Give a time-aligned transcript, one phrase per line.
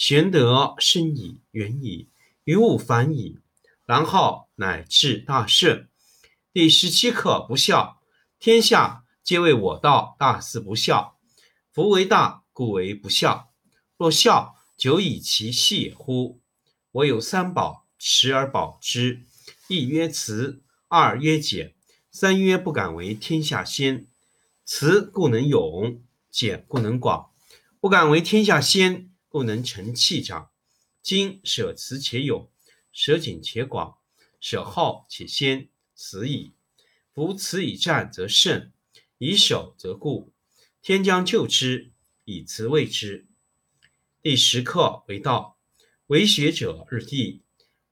[0.00, 2.08] 玄德深矣，远矣，
[2.44, 3.38] 于物反矣，
[3.84, 5.90] 然后乃至大顺。
[6.54, 8.00] 第十七课不孝。
[8.38, 11.18] 天下皆谓我道，大事不孝。
[11.70, 13.50] 夫为大，故为不孝。
[13.98, 16.40] 若孝，久以其细乎？
[16.92, 19.24] 我有三宝，持而保之。
[19.68, 21.74] 一曰慈，二曰俭，
[22.10, 24.06] 三曰不敢为天下先。
[24.64, 27.32] 慈故能勇，俭故能广。
[27.78, 29.09] 不敢为天下先。
[29.30, 30.50] 故能成器长。
[31.00, 32.50] 今舍辞且勇，
[32.90, 33.98] 舍俭且广，
[34.40, 36.52] 舍好且先，死矣。
[37.14, 38.72] 夫辞以战则胜，
[39.18, 40.32] 以守则固。
[40.82, 41.92] 天将救之，
[42.24, 43.28] 以辞卫之。
[44.20, 45.56] 第十课为道，
[46.08, 47.42] 为学者日益，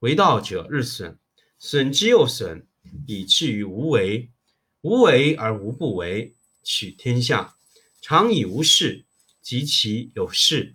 [0.00, 1.20] 为道者日损，
[1.60, 2.66] 损之又损，
[3.06, 4.32] 以至于无为。
[4.80, 7.56] 无为而无不为，取天下
[8.00, 9.06] 常以无事，
[9.40, 10.74] 及其有事。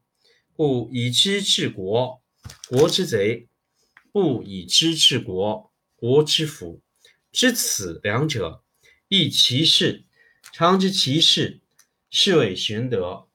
[0.61, 2.21] 不以知治国，
[2.69, 3.47] 国之贼；
[4.11, 6.83] 不以知治国，国之福。
[7.31, 8.63] 知此两者，
[9.07, 10.05] 亦其事。
[10.53, 11.61] 常知其事，
[12.11, 13.27] 是谓玄德。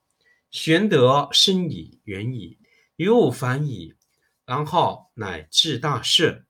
[0.52, 2.60] 玄德深矣，远矣，
[2.94, 3.94] 于物反矣，
[4.44, 6.46] 然后乃至大顺。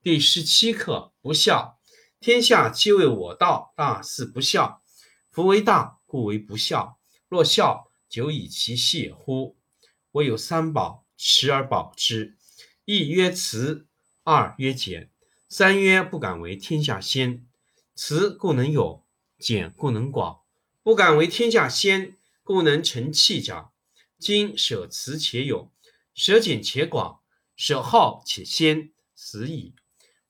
[0.00, 1.80] 第十七课不孝。
[2.20, 4.80] 天下皆谓我道，大事不孝。
[5.32, 7.00] 夫为大，故为不孝。
[7.28, 9.56] 若孝，久以其细乎？
[10.14, 12.36] 我有三宝，持而保之。
[12.84, 13.88] 一曰慈，
[14.22, 15.10] 二曰俭，
[15.48, 17.44] 三曰不敢为天下先。
[17.96, 19.04] 慈故能勇，
[19.40, 20.42] 俭故能广。
[20.84, 23.72] 不敢为天下先，故能成器长。
[24.16, 25.72] 今舍慈且勇，
[26.14, 27.20] 舍俭且广，
[27.56, 29.74] 舍好且先，死矣。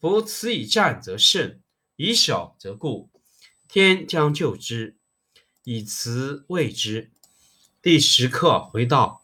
[0.01, 1.61] 夫慈以战则胜，
[1.97, 3.11] 以守则固。
[3.69, 4.97] 天将救之，
[5.65, 7.11] 以慈卫之。
[7.83, 9.24] 第十课回到。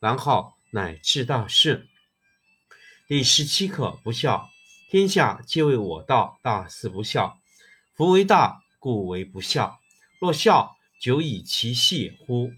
[0.00, 1.88] 然后乃至大顺。
[3.06, 4.50] 第十七课不孝。
[4.90, 7.38] 天下皆为我道，大事不孝。
[7.94, 9.80] 夫为大，故为不孝。
[10.18, 12.52] 若孝，久以其细乎？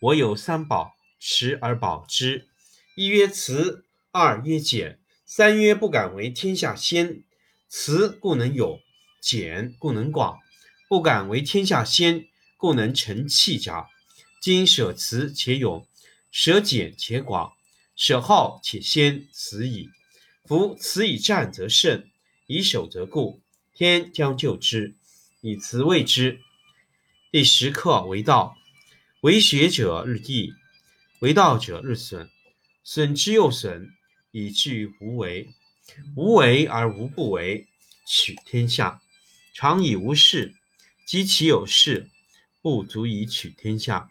[0.00, 2.48] 我有三宝，持而保之。
[2.96, 7.22] 一曰慈，二曰俭，三曰不敢为天下先。
[7.68, 8.80] 慈故能有，
[9.20, 10.38] 俭故能广。
[10.88, 12.26] 不敢为天下先，
[12.56, 13.86] 故能成器长。
[14.40, 15.86] 今舍慈且勇。
[16.30, 17.52] 舍俭且广，
[17.96, 19.88] 舍好且先，死矣。
[20.44, 22.08] 夫此以战则胜，
[22.46, 23.40] 以守则固。
[23.74, 24.96] 天将就之，
[25.40, 26.40] 以辞谓之。
[27.30, 28.56] 第十课为道，
[29.20, 30.52] 为学者日益，
[31.20, 32.28] 为道者日损，
[32.82, 33.90] 损之又损，
[34.30, 35.48] 以至于无为。
[36.16, 37.66] 无为而无不为，
[38.06, 39.00] 取天下
[39.54, 40.54] 常以无事，
[41.06, 42.10] 及其有事，
[42.60, 44.10] 不足以取天下。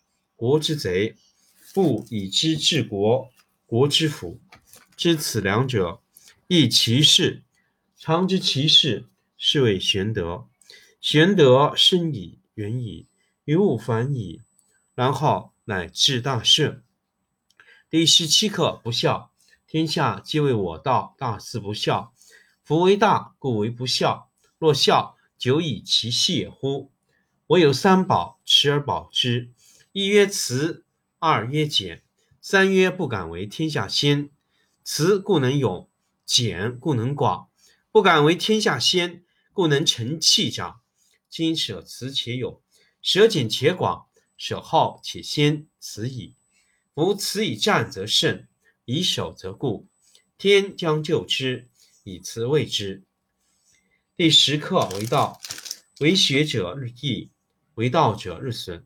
[0.41, 1.13] 国之贼；
[1.71, 3.29] 不以知治国，
[3.67, 4.39] 国之福。
[4.97, 6.01] 知此两者，
[6.47, 7.43] 亦其事。
[7.95, 9.05] 常知其事。
[9.37, 10.47] 是谓玄德，
[10.99, 13.05] 玄德深矣，远矣，
[13.45, 14.41] 于物反矣，
[14.95, 16.83] 然后乃至大顺。
[17.87, 19.31] 第十七课不孝，
[19.67, 22.15] 天下皆为我道，大事不孝。
[22.63, 24.31] 夫为大，故为不孝。
[24.57, 26.89] 若孝，久以其细也乎？
[27.45, 29.51] 我有三宝，持而保之。
[29.93, 30.85] 一曰慈，
[31.19, 32.01] 二曰俭，
[32.39, 34.29] 三曰不敢为天下先。
[34.85, 35.89] 慈故能勇，
[36.25, 37.49] 俭故能广，
[37.91, 39.25] 不敢为天下先。
[39.51, 40.79] 故能成器长。
[41.29, 42.61] 今舍辞且勇，
[43.01, 44.07] 舍俭且广，
[44.37, 46.35] 舍好且先，此矣。
[46.95, 48.47] 夫此以战则胜，
[48.85, 49.89] 以守则固。
[50.37, 51.67] 天将就之，
[52.05, 53.03] 以辞谓之。
[54.15, 55.41] 第十课为道，
[55.99, 57.29] 为学者日益，
[57.75, 58.85] 为道者日损，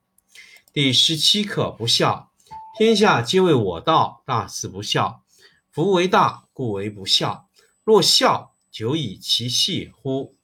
[0.73, 2.31] 第十七课不孝。
[2.77, 5.25] 天下皆为我道，大事不孝。
[5.69, 7.49] 夫为大，故为不孝。
[7.83, 10.37] 若孝，久以其细乎？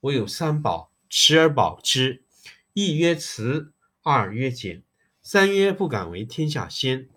[0.00, 2.24] 我有三宝，持而保之。
[2.72, 3.72] 一曰慈，
[4.02, 4.82] 二曰俭，
[5.22, 7.08] 三曰不敢为天下先。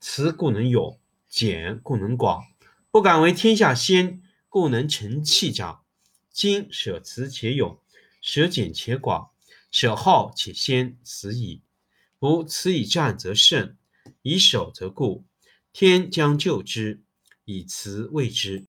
[0.00, 0.98] 慈故能勇，
[1.28, 2.46] 俭故能广，
[2.90, 5.82] 不敢为天下先，故能成器长。
[6.32, 7.78] 今舍慈且勇，
[8.22, 9.32] 舍俭且广，
[9.70, 11.60] 舍好且先，此矣。
[12.18, 13.76] 夫此以战则胜，
[14.22, 15.26] 以守则固。
[15.72, 17.02] 天将就之，
[17.44, 18.64] 以慈卫之。